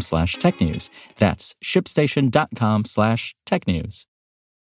slash 0.00 0.34
tech 0.34 0.60
news. 0.60 0.90
That's 1.18 1.54
shipstation.com 1.62 2.84
slash 2.84 3.34
tech 3.44 3.66
news. 3.66 4.06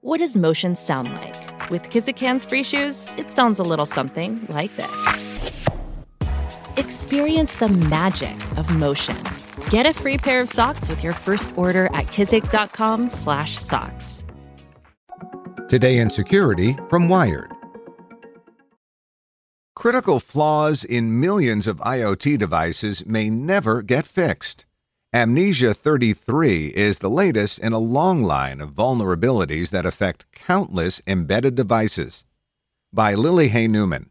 What 0.00 0.18
does 0.18 0.34
motion 0.34 0.74
sound 0.76 1.12
like? 1.12 1.70
With 1.70 1.90
Kizik 1.90 2.18
hands 2.18 2.46
free 2.46 2.62
shoes, 2.62 3.06
it 3.18 3.30
sounds 3.30 3.58
a 3.58 3.62
little 3.62 3.84
something 3.84 4.46
like 4.48 4.74
this. 4.76 5.52
Experience 6.78 7.56
the 7.56 7.68
magic 7.68 8.36
of 8.56 8.70
motion. 8.70 9.22
Get 9.68 9.84
a 9.84 9.92
free 9.92 10.16
pair 10.16 10.40
of 10.40 10.48
socks 10.48 10.88
with 10.88 11.04
your 11.04 11.12
first 11.12 11.52
order 11.56 11.86
at 11.92 12.06
kizik.com 12.06 13.10
slash 13.10 13.58
socks. 13.58 14.24
Today 15.68 15.98
in 15.98 16.10
Security 16.10 16.76
from 16.88 17.08
Wired. 17.08 17.52
Critical 19.76 20.18
flaws 20.18 20.82
in 20.82 21.20
millions 21.20 21.66
of 21.66 21.78
IoT 21.78 22.38
devices 22.38 23.06
may 23.06 23.30
never 23.30 23.82
get 23.82 24.04
fixed. 24.04 24.66
Amnesia 25.12 25.74
33 25.74 26.66
is 26.66 27.00
the 27.00 27.10
latest 27.10 27.58
in 27.58 27.72
a 27.72 27.80
long 27.80 28.22
line 28.22 28.60
of 28.60 28.70
vulnerabilities 28.70 29.70
that 29.70 29.84
affect 29.84 30.30
countless 30.30 31.02
embedded 31.04 31.56
devices. 31.56 32.24
By 32.92 33.14
Lily 33.14 33.48
Hay 33.48 33.66
Newman. 33.66 34.10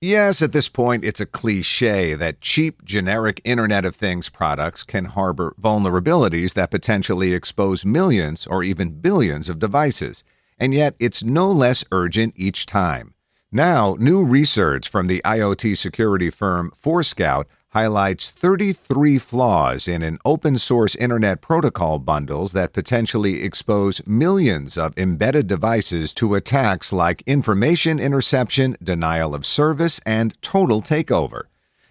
Yes, 0.00 0.42
at 0.42 0.50
this 0.50 0.68
point, 0.68 1.04
it's 1.04 1.20
a 1.20 1.26
cliche 1.26 2.14
that 2.14 2.40
cheap, 2.40 2.84
generic 2.84 3.40
Internet 3.44 3.84
of 3.84 3.94
Things 3.94 4.28
products 4.28 4.82
can 4.82 5.04
harbor 5.04 5.54
vulnerabilities 5.62 6.54
that 6.54 6.72
potentially 6.72 7.32
expose 7.32 7.84
millions 7.84 8.44
or 8.44 8.64
even 8.64 9.00
billions 9.00 9.48
of 9.48 9.60
devices, 9.60 10.24
and 10.58 10.74
yet 10.74 10.96
it's 10.98 11.22
no 11.22 11.48
less 11.48 11.84
urgent 11.92 12.34
each 12.36 12.66
time. 12.66 13.14
Now, 13.52 13.94
new 14.00 14.24
research 14.24 14.88
from 14.88 15.06
the 15.06 15.22
IoT 15.24 15.78
security 15.78 16.30
firm 16.30 16.72
Forescout 16.76 17.46
highlights 17.74 18.30
33 18.30 19.18
flaws 19.18 19.88
in 19.88 20.02
an 20.02 20.16
open 20.24 20.56
source 20.56 20.94
Internet 20.94 21.40
Protocol 21.40 21.98
bundles 21.98 22.52
that 22.52 22.72
potentially 22.72 23.42
expose 23.42 24.00
millions 24.06 24.78
of 24.78 24.96
embedded 24.96 25.48
devices 25.48 26.12
to 26.12 26.36
attacks 26.36 26.92
like 26.92 27.24
information 27.26 27.98
interception, 27.98 28.76
denial 28.80 29.34
of 29.34 29.44
service, 29.44 30.00
and 30.06 30.40
total 30.40 30.80
takeover. 30.80 31.42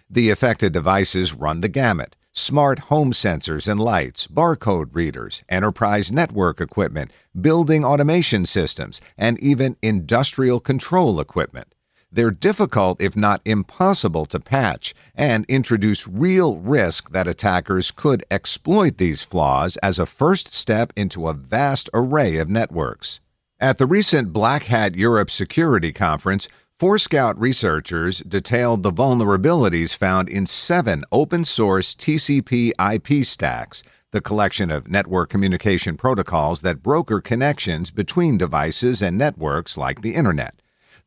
The 0.08 0.30
affected 0.30 0.72
devices 0.72 1.34
run 1.34 1.60
the 1.60 1.68
gamut 1.68 2.16
smart 2.36 2.80
home 2.90 3.12
sensors 3.12 3.68
and 3.68 3.78
lights, 3.78 4.26
barcode 4.26 4.92
readers, 4.92 5.42
enterprise 5.48 6.10
network 6.10 6.60
equipment, 6.60 7.12
building 7.40 7.84
automation 7.84 8.44
systems, 8.44 9.00
and 9.16 9.38
even 9.38 9.76
industrial 9.82 10.58
control 10.58 11.20
equipment. 11.20 11.73
They're 12.14 12.30
difficult, 12.30 13.02
if 13.02 13.16
not 13.16 13.40
impossible, 13.44 14.24
to 14.26 14.38
patch 14.38 14.94
and 15.16 15.44
introduce 15.46 16.06
real 16.06 16.58
risk 16.58 17.10
that 17.10 17.26
attackers 17.26 17.90
could 17.90 18.24
exploit 18.30 18.98
these 18.98 19.24
flaws 19.24 19.76
as 19.78 19.98
a 19.98 20.06
first 20.06 20.54
step 20.54 20.92
into 20.94 21.26
a 21.26 21.34
vast 21.34 21.90
array 21.92 22.36
of 22.36 22.48
networks. 22.48 23.18
At 23.58 23.78
the 23.78 23.86
recent 23.86 24.32
Black 24.32 24.64
Hat 24.64 24.94
Europe 24.94 25.28
Security 25.28 25.92
Conference, 25.92 26.48
Forescout 26.78 27.34
researchers 27.36 28.20
detailed 28.20 28.84
the 28.84 28.92
vulnerabilities 28.92 29.96
found 29.96 30.28
in 30.28 30.46
seven 30.46 31.02
open 31.10 31.44
source 31.44 31.96
TCP 31.96 32.70
IP 32.78 33.26
stacks, 33.26 33.82
the 34.12 34.20
collection 34.20 34.70
of 34.70 34.88
network 34.88 35.30
communication 35.30 35.96
protocols 35.96 36.60
that 36.60 36.80
broker 36.80 37.20
connections 37.20 37.90
between 37.90 38.38
devices 38.38 39.02
and 39.02 39.18
networks 39.18 39.76
like 39.76 40.02
the 40.02 40.14
Internet. 40.14 40.54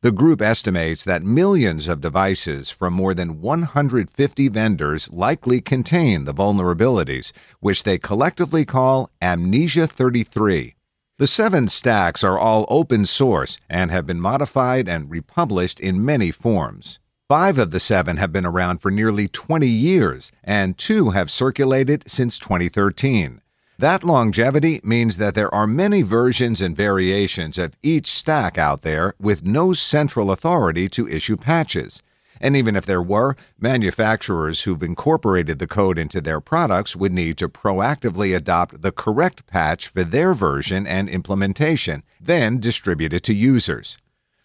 The 0.00 0.12
group 0.12 0.40
estimates 0.40 1.02
that 1.02 1.24
millions 1.24 1.88
of 1.88 2.00
devices 2.00 2.70
from 2.70 2.94
more 2.94 3.14
than 3.14 3.40
150 3.40 4.46
vendors 4.46 5.12
likely 5.12 5.60
contain 5.60 6.24
the 6.24 6.32
vulnerabilities, 6.32 7.32
which 7.58 7.82
they 7.82 7.98
collectively 7.98 8.64
call 8.64 9.10
Amnesia 9.20 9.88
33. 9.88 10.76
The 11.18 11.26
seven 11.26 11.66
stacks 11.66 12.22
are 12.22 12.38
all 12.38 12.64
open 12.68 13.06
source 13.06 13.58
and 13.68 13.90
have 13.90 14.06
been 14.06 14.20
modified 14.20 14.88
and 14.88 15.10
republished 15.10 15.80
in 15.80 16.04
many 16.04 16.30
forms. 16.30 17.00
Five 17.28 17.58
of 17.58 17.72
the 17.72 17.80
seven 17.80 18.18
have 18.18 18.32
been 18.32 18.46
around 18.46 18.78
for 18.78 18.92
nearly 18.92 19.26
20 19.26 19.66
years, 19.66 20.30
and 20.44 20.78
two 20.78 21.10
have 21.10 21.28
circulated 21.28 22.08
since 22.08 22.38
2013. 22.38 23.40
That 23.80 24.02
longevity 24.02 24.80
means 24.82 25.18
that 25.18 25.36
there 25.36 25.54
are 25.54 25.64
many 25.64 26.02
versions 26.02 26.60
and 26.60 26.76
variations 26.76 27.56
of 27.58 27.76
each 27.80 28.10
stack 28.10 28.58
out 28.58 28.82
there 28.82 29.14
with 29.20 29.46
no 29.46 29.72
central 29.72 30.32
authority 30.32 30.88
to 30.88 31.08
issue 31.08 31.36
patches. 31.36 32.02
And 32.40 32.56
even 32.56 32.74
if 32.74 32.86
there 32.86 33.02
were, 33.02 33.36
manufacturers 33.56 34.62
who've 34.62 34.82
incorporated 34.82 35.60
the 35.60 35.68
code 35.68 35.96
into 35.96 36.20
their 36.20 36.40
products 36.40 36.96
would 36.96 37.12
need 37.12 37.38
to 37.38 37.48
proactively 37.48 38.34
adopt 38.34 38.82
the 38.82 38.90
correct 38.90 39.46
patch 39.46 39.86
for 39.86 40.02
their 40.02 40.34
version 40.34 40.84
and 40.84 41.08
implementation, 41.08 42.02
then 42.20 42.58
distribute 42.58 43.12
it 43.12 43.22
to 43.24 43.34
users. 43.34 43.96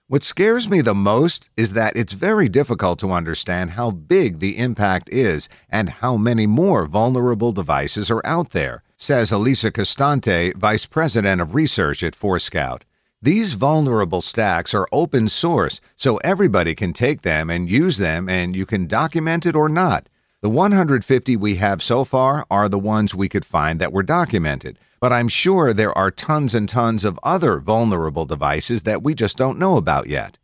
What 0.07 0.23
scares 0.23 0.69
me 0.69 0.81
the 0.81 0.93
most 0.93 1.49
is 1.55 1.73
that 1.73 1.95
it's 1.95 2.11
very 2.11 2.49
difficult 2.49 2.99
to 2.99 3.13
understand 3.13 3.71
how 3.71 3.91
big 3.91 4.39
the 4.39 4.57
impact 4.57 5.07
is 5.09 5.47
and 5.69 5.89
how 5.89 6.17
many 6.17 6.45
more 6.45 6.87
vulnerable 6.87 7.53
devices 7.53 8.11
are 8.11 8.21
out 8.25 8.49
there 8.49 8.83
says 8.97 9.31
Elisa 9.31 9.71
Costante, 9.71 10.53
Vice 10.55 10.85
President 10.85 11.41
of 11.41 11.55
Research 11.55 12.03
at 12.03 12.15
Forescout. 12.15 12.83
These 13.21 13.53
vulnerable 13.53 14.21
stacks 14.21 14.73
are 14.73 14.87
open 14.91 15.29
source, 15.29 15.79
so 15.95 16.17
everybody 16.17 16.75
can 16.75 16.91
take 16.91 17.21
them 17.21 17.49
and 17.49 17.69
use 17.69 17.97
them, 17.97 18.27
and 18.27 18.55
you 18.55 18.65
can 18.65 18.87
document 18.87 19.45
it 19.45 19.55
or 19.55 19.69
not. 19.69 20.07
The 20.43 20.49
150 20.49 21.37
we 21.37 21.55
have 21.55 21.81
so 21.81 22.03
far 22.03 22.45
are 22.51 22.67
the 22.67 22.77
ones 22.77 23.15
we 23.15 23.29
could 23.29 23.45
find 23.45 23.79
that 23.79 23.93
were 23.93 24.03
documented, 24.03 24.77
but 24.99 25.13
I'm 25.13 25.29
sure 25.29 25.71
there 25.71 25.97
are 25.97 26.11
tons 26.11 26.53
and 26.53 26.67
tons 26.67 27.05
of 27.05 27.17
other 27.23 27.59
vulnerable 27.59 28.25
devices 28.25 28.83
that 28.83 29.01
we 29.01 29.15
just 29.15 29.37
don't 29.37 29.57
know 29.57 29.77
about 29.77 30.07
yet. 30.07 30.37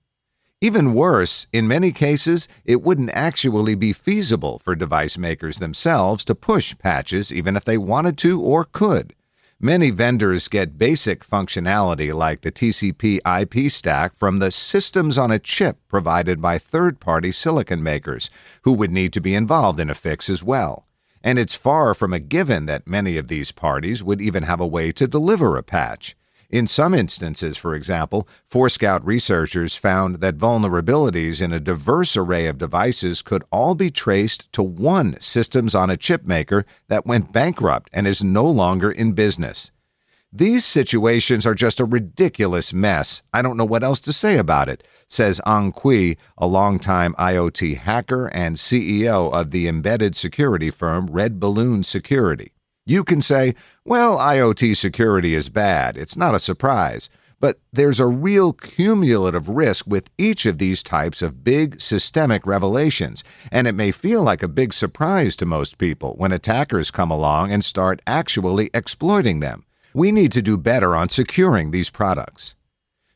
Even 0.61 0.93
worse, 0.93 1.47
in 1.51 1.67
many 1.67 1.91
cases, 1.91 2.47
it 2.63 2.81
wouldn't 2.81 3.11
actually 3.11 3.75
be 3.75 3.91
feasible 3.91 4.57
for 4.59 4.73
device 4.73 5.17
makers 5.17 5.57
themselves 5.57 6.23
to 6.23 6.33
push 6.33 6.77
patches 6.77 7.33
even 7.33 7.57
if 7.57 7.65
they 7.65 7.77
wanted 7.77 8.17
to 8.19 8.41
or 8.41 8.63
could. 8.63 9.13
Many 9.61 9.89
vendors 9.89 10.47
get 10.47 10.77
basic 10.77 11.21
functionality 11.21 12.13
like 12.13 12.41
the 12.41 12.51
TCP 12.51 13.19
IP 13.27 13.69
stack 13.69 14.15
from 14.15 14.37
the 14.37 14.51
systems 14.51 15.17
on 15.17 15.31
a 15.31 15.37
chip 15.37 15.79
provided 15.89 16.41
by 16.41 16.57
third 16.57 17.01
party 17.01 17.33
silicon 17.33 17.83
makers, 17.83 18.29
who 18.61 18.71
would 18.71 18.89
need 18.89 19.11
to 19.11 19.19
be 19.19 19.35
involved 19.35 19.81
in 19.81 19.89
a 19.89 19.93
fix 19.93 20.29
as 20.29 20.41
well. 20.41 20.87
And 21.21 21.37
it's 21.37 21.55
far 21.55 21.93
from 21.93 22.13
a 22.13 22.21
given 22.21 22.67
that 22.67 22.87
many 22.87 23.17
of 23.17 23.27
these 23.27 23.51
parties 23.51 24.01
would 24.01 24.21
even 24.21 24.43
have 24.43 24.61
a 24.61 24.65
way 24.65 24.93
to 24.93 25.09
deliver 25.09 25.57
a 25.57 25.63
patch. 25.63 26.15
In 26.49 26.65
some 26.65 26.95
instances, 26.95 27.57
for 27.57 27.75
example, 27.75 28.27
Forescout 28.49 29.05
researchers 29.05 29.75
found 29.75 30.15
that 30.15 30.37
vulnerabilities 30.37 31.43
in 31.43 31.53
a 31.53 31.59
diverse 31.59 32.17
array 32.17 32.47
of 32.47 32.57
devices 32.57 33.21
could 33.21 33.43
all 33.51 33.75
be 33.75 33.91
traced 33.91 34.51
to 34.53 34.63
one 34.63 35.15
systems 35.21 35.75
on 35.75 35.91
a 35.91 35.97
chip 35.97 36.25
maker 36.25 36.65
that 36.87 37.05
went 37.05 37.31
bankrupt 37.31 37.91
and 37.93 38.07
is 38.07 38.23
no 38.23 38.45
longer 38.45 38.89
in 38.89 39.11
business. 39.11 39.71
These 40.33 40.65
situations 40.65 41.45
are 41.45 41.53
just 41.53 41.79
a 41.79 41.85
ridiculous 41.85 42.73
mess. 42.73 43.21
I 43.31 43.43
don't 43.43 43.57
know 43.57 43.65
what 43.65 43.83
else 43.83 43.99
to 44.01 44.13
say 44.13 44.37
about 44.37 44.69
it, 44.69 44.83
says 45.07 45.41
Ang 45.45 45.71
Cui, 45.71 46.17
a 46.35 46.47
longtime 46.47 47.13
IoT 47.15 47.77
hacker 47.77 48.27
and 48.27 48.55
CEO 48.55 49.31
of 49.31 49.51
the 49.51 49.67
embedded 49.67 50.15
security 50.15 50.71
firm 50.71 51.07
Red 51.07 51.39
Balloon 51.39 51.83
Security. 51.83 52.53
You 52.89 53.03
can 53.03 53.21
say, 53.21 53.53
well, 53.85 54.17
IoT 54.17 54.75
security 54.75 55.35
is 55.35 55.47
bad. 55.47 55.95
It's 55.95 56.17
not 56.17 56.33
a 56.33 56.39
surprise. 56.39 57.07
But 57.39 57.59
there's 57.71 57.99
a 57.99 58.07
real 58.07 58.51
cumulative 58.51 59.47
risk 59.47 59.85
with 59.85 60.09
each 60.17 60.47
of 60.47 60.57
these 60.57 60.81
types 60.81 61.21
of 61.21 61.43
big 61.43 61.79
systemic 61.79 62.47
revelations, 62.47 63.23
and 63.51 63.67
it 63.67 63.73
may 63.75 63.91
feel 63.91 64.23
like 64.23 64.41
a 64.41 64.47
big 64.47 64.73
surprise 64.73 65.35
to 65.35 65.45
most 65.45 65.77
people 65.77 66.15
when 66.17 66.31
attackers 66.31 66.89
come 66.89 67.11
along 67.11 67.51
and 67.51 67.63
start 67.63 68.01
actually 68.07 68.71
exploiting 68.73 69.39
them. 69.39 69.65
We 69.93 70.11
need 70.11 70.31
to 70.31 70.41
do 70.41 70.57
better 70.57 70.95
on 70.95 71.09
securing 71.09 71.69
these 71.69 71.91
products. 71.91 72.55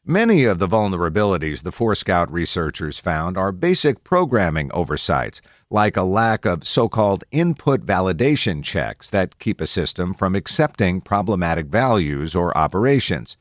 Many 0.06 0.44
of 0.44 0.60
the 0.60 0.68
vulnerabilities 0.68 1.64
the 1.64 1.72
Forescout 1.72 2.30
researchers 2.30 3.00
found 3.00 3.38
are 3.38 3.54
basic 3.54 4.04
programming 4.04 4.70
oversights, 4.74 5.42
like 5.70 5.96
a 5.96 6.04
lack 6.04 6.44
of 6.44 6.68
so 6.68 6.90
called 6.90 7.24
input 7.32 7.86
validation 7.86 8.62
checks 8.62 9.10
that 9.12 9.40
keep 9.40 9.62
a 9.62 9.66
system 9.66 10.14
from 10.14 10.36
accepting 10.36 11.00
problematic 11.00 11.68
values 11.68 12.36
or 12.36 12.58
operations. 12.58 13.38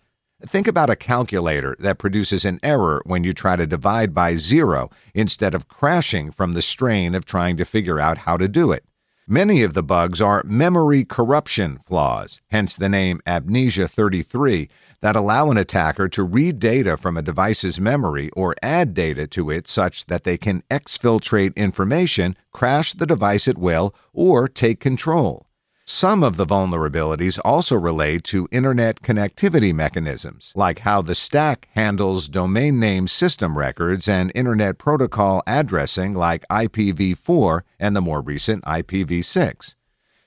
Think 0.46 0.68
about 0.68 0.88
a 0.88 0.94
calculator 0.94 1.74
that 1.80 1.98
produces 1.98 2.44
an 2.44 2.60
error 2.62 3.02
when 3.06 3.24
you 3.24 3.34
try 3.34 3.56
to 3.56 3.66
divide 3.66 4.14
by 4.14 4.36
zero 4.36 4.88
instead 5.14 5.56
of 5.56 5.66
crashing 5.66 6.30
from 6.30 6.52
the 6.52 6.62
strain 6.62 7.16
of 7.16 7.24
trying 7.24 7.56
to 7.56 7.64
figure 7.64 7.98
out 7.98 8.18
how 8.18 8.36
to 8.36 8.46
do 8.46 8.70
it. 8.70 8.84
Many 9.28 9.62
of 9.62 9.74
the 9.74 9.84
bugs 9.84 10.20
are 10.20 10.42
memory 10.44 11.04
corruption 11.04 11.78
flaws, 11.78 12.40
hence 12.50 12.74
the 12.74 12.88
name 12.88 13.20
Amnesia 13.24 13.86
33, 13.86 14.68
that 15.00 15.14
allow 15.14 15.48
an 15.48 15.56
attacker 15.56 16.08
to 16.08 16.24
read 16.24 16.58
data 16.58 16.96
from 16.96 17.16
a 17.16 17.22
device's 17.22 17.80
memory 17.80 18.30
or 18.30 18.56
add 18.64 18.94
data 18.94 19.28
to 19.28 19.48
it 19.48 19.68
such 19.68 20.06
that 20.06 20.24
they 20.24 20.36
can 20.36 20.64
exfiltrate 20.72 21.54
information, 21.54 22.36
crash 22.50 22.94
the 22.94 23.06
device 23.06 23.46
at 23.46 23.56
will, 23.56 23.94
or 24.12 24.48
take 24.48 24.80
control. 24.80 25.46
Some 25.94 26.24
of 26.24 26.38
the 26.38 26.46
vulnerabilities 26.46 27.38
also 27.44 27.76
relate 27.76 28.24
to 28.24 28.48
Internet 28.50 29.02
connectivity 29.02 29.74
mechanisms, 29.74 30.50
like 30.56 30.78
how 30.78 31.02
the 31.02 31.14
stack 31.14 31.68
handles 31.72 32.28
domain 32.28 32.80
name 32.80 33.06
system 33.06 33.58
records 33.58 34.08
and 34.08 34.32
Internet 34.34 34.78
protocol 34.78 35.42
addressing 35.46 36.14
like 36.14 36.48
IPv4 36.48 37.60
and 37.78 37.94
the 37.94 38.00
more 38.00 38.22
recent 38.22 38.64
IPv6. 38.64 39.74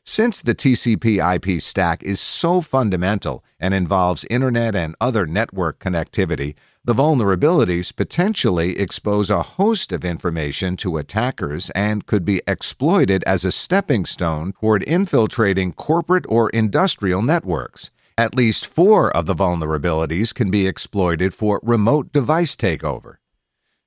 Since 0.08 0.44
the 0.44 0.54
TCP 0.54 1.18
IP 1.18 1.60
stack 1.60 2.04
is 2.04 2.20
so 2.20 2.62
fundamental 2.62 3.44
and 3.60 3.74
involves 3.74 4.24
Internet 4.30 4.76
and 4.76 4.96
other 5.02 5.26
network 5.26 5.80
connectivity, 5.80 6.54
the 6.84 6.94
vulnerabilities 6.94 7.94
potentially 7.94 8.78
expose 8.78 9.32
a 9.32 9.42
host 9.42 9.92
of 9.92 10.06
information 10.06 10.78
to 10.78 10.98
attackers 10.98 11.72
and 11.72 12.06
could 12.06 12.24
be 12.24 12.40
exploited 12.46 13.24
as 13.24 13.44
a 13.44 13.52
stepping 13.52 14.06
stone 14.06 14.54
toward 14.60 14.84
infiltrating 14.84 15.74
corporate 15.74 16.26
or 16.30 16.52
industrial 16.52 17.24
networks. 17.24 17.90
At 18.16 18.36
least 18.36 18.68
four 18.68 19.10
of 19.10 19.26
the 19.26 19.36
vulnerabilities 19.36 20.36
can 20.36 20.52
be 20.52 20.68
exploited 20.68 21.34
for 21.34 21.60
remote 21.64 22.14
device 22.14 22.56
takeover. 22.56 23.16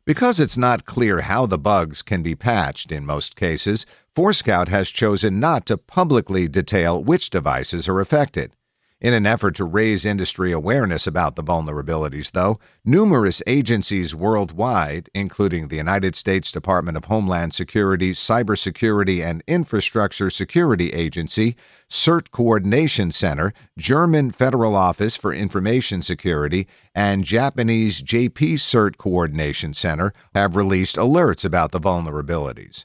Because 0.08 0.40
it's 0.40 0.56
not 0.56 0.86
clear 0.86 1.20
how 1.20 1.44
the 1.44 1.58
bugs 1.58 2.00
can 2.00 2.22
be 2.22 2.34
patched 2.34 2.90
in 2.90 3.04
most 3.04 3.36
cases, 3.36 3.84
Forescout 4.16 4.68
has 4.68 4.88
chosen 4.88 5.38
not 5.38 5.66
to 5.66 5.76
publicly 5.76 6.48
detail 6.48 7.04
which 7.04 7.28
devices 7.28 7.90
are 7.90 8.00
affected. 8.00 8.56
In 9.00 9.14
an 9.14 9.26
effort 9.26 9.54
to 9.54 9.64
raise 9.64 10.04
industry 10.04 10.50
awareness 10.50 11.06
about 11.06 11.36
the 11.36 11.44
vulnerabilities, 11.44 12.32
though, 12.32 12.58
numerous 12.84 13.40
agencies 13.46 14.12
worldwide, 14.12 15.08
including 15.14 15.68
the 15.68 15.76
United 15.76 16.16
States 16.16 16.50
Department 16.50 16.96
of 16.96 17.04
Homeland 17.04 17.54
Security, 17.54 18.10
Cybersecurity 18.10 19.24
and 19.24 19.44
Infrastructure 19.46 20.30
Security 20.30 20.90
Agency, 20.92 21.54
CERT 21.88 22.32
Coordination 22.32 23.12
Center, 23.12 23.52
German 23.78 24.32
Federal 24.32 24.74
Office 24.74 25.14
for 25.14 25.32
Information 25.32 26.02
Security, 26.02 26.66
and 26.92 27.22
Japanese 27.22 28.02
JP 28.02 28.54
CERT 28.54 28.96
Coordination 28.96 29.74
Center, 29.74 30.12
have 30.34 30.56
released 30.56 30.96
alerts 30.96 31.44
about 31.44 31.70
the 31.70 31.78
vulnerabilities. 31.78 32.84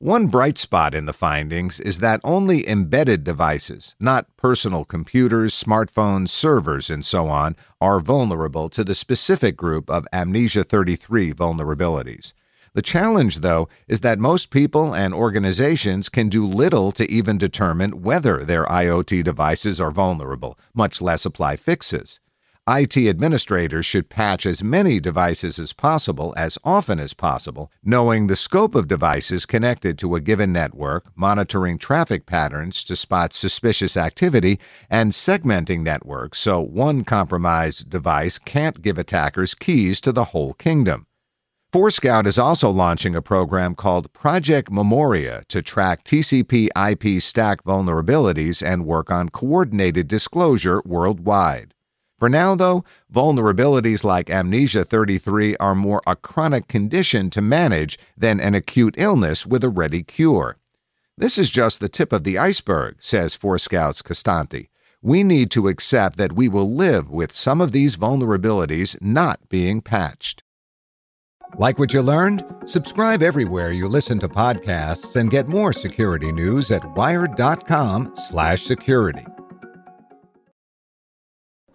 One 0.00 0.26
bright 0.26 0.58
spot 0.58 0.92
in 0.92 1.06
the 1.06 1.12
findings 1.12 1.78
is 1.78 2.00
that 2.00 2.20
only 2.24 2.68
embedded 2.68 3.22
devices, 3.22 3.94
not 4.00 4.26
personal 4.36 4.84
computers, 4.84 5.54
smartphones, 5.54 6.30
servers, 6.30 6.90
and 6.90 7.06
so 7.06 7.28
on, 7.28 7.54
are 7.80 8.00
vulnerable 8.00 8.68
to 8.70 8.82
the 8.82 8.96
specific 8.96 9.56
group 9.56 9.88
of 9.88 10.08
Amnesia 10.12 10.64
33 10.64 11.32
vulnerabilities. 11.32 12.32
The 12.74 12.82
challenge, 12.82 13.38
though, 13.38 13.68
is 13.86 14.00
that 14.00 14.18
most 14.18 14.50
people 14.50 14.92
and 14.92 15.14
organizations 15.14 16.08
can 16.08 16.28
do 16.28 16.44
little 16.44 16.90
to 16.90 17.08
even 17.08 17.38
determine 17.38 18.02
whether 18.02 18.44
their 18.44 18.64
IoT 18.64 19.22
devices 19.22 19.80
are 19.80 19.92
vulnerable, 19.92 20.58
much 20.74 21.00
less 21.00 21.24
apply 21.24 21.54
fixes. 21.56 22.18
IT 22.66 22.96
administrators 22.96 23.84
should 23.84 24.08
patch 24.08 24.46
as 24.46 24.64
many 24.64 24.98
devices 24.98 25.58
as 25.58 25.74
possible 25.74 26.32
as 26.34 26.56
often 26.64 26.98
as 26.98 27.12
possible, 27.12 27.70
knowing 27.84 28.26
the 28.26 28.36
scope 28.36 28.74
of 28.74 28.88
devices 28.88 29.44
connected 29.44 29.98
to 29.98 30.14
a 30.14 30.20
given 30.20 30.50
network, 30.50 31.04
monitoring 31.14 31.76
traffic 31.76 32.24
patterns 32.24 32.82
to 32.82 32.96
spot 32.96 33.34
suspicious 33.34 33.98
activity, 33.98 34.58
and 34.88 35.12
segmenting 35.12 35.82
networks 35.82 36.38
so 36.38 36.58
one 36.58 37.04
compromised 37.04 37.90
device 37.90 38.38
can't 38.38 38.80
give 38.80 38.96
attackers 38.96 39.54
keys 39.54 40.00
to 40.00 40.10
the 40.10 40.24
whole 40.24 40.54
kingdom. 40.54 41.06
Forescout 41.70 42.24
is 42.26 42.38
also 42.38 42.70
launching 42.70 43.14
a 43.14 43.20
program 43.20 43.74
called 43.74 44.10
Project 44.14 44.70
Memoria 44.70 45.42
to 45.48 45.60
track 45.60 46.02
TCP 46.02 46.68
IP 46.74 47.20
stack 47.20 47.62
vulnerabilities 47.62 48.66
and 48.66 48.86
work 48.86 49.10
on 49.10 49.28
coordinated 49.28 50.08
disclosure 50.08 50.80
worldwide. 50.86 51.73
For 52.18 52.28
now, 52.28 52.54
though, 52.54 52.84
vulnerabilities 53.12 54.04
like 54.04 54.30
Amnesia 54.30 54.84
33 54.84 55.56
are 55.56 55.74
more 55.74 56.00
a 56.06 56.14
chronic 56.14 56.68
condition 56.68 57.28
to 57.30 57.42
manage 57.42 57.98
than 58.16 58.38
an 58.40 58.54
acute 58.54 58.94
illness 58.96 59.46
with 59.46 59.64
a 59.64 59.68
ready 59.68 60.02
cure. 60.02 60.56
This 61.16 61.38
is 61.38 61.50
just 61.50 61.80
the 61.80 61.88
tip 61.88 62.12
of 62.12 62.24
the 62.24 62.38
iceberg, 62.38 62.96
says 62.98 63.36
Forescout's 63.36 64.02
Costante. 64.02 64.68
We 65.02 65.22
need 65.22 65.50
to 65.52 65.68
accept 65.68 66.16
that 66.16 66.32
we 66.32 66.48
will 66.48 66.74
live 66.74 67.10
with 67.10 67.32
some 67.32 67.60
of 67.60 67.72
these 67.72 67.96
vulnerabilities 67.96 69.00
not 69.02 69.48
being 69.48 69.82
patched. 69.82 70.42
Like 71.56 71.78
what 71.78 71.92
you 71.92 72.02
learned? 72.02 72.44
Subscribe 72.66 73.22
everywhere 73.22 73.70
you 73.70 73.86
listen 73.86 74.18
to 74.20 74.28
podcasts 74.28 75.14
and 75.14 75.30
get 75.30 75.46
more 75.46 75.72
security 75.72 76.32
news 76.32 76.70
at 76.70 76.96
wired.com/security. 76.96 79.26